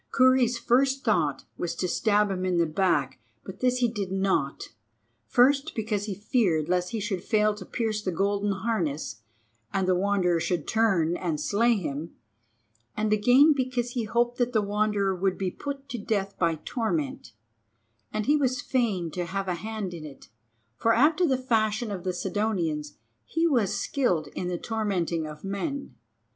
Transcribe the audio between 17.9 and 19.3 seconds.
and he was fain to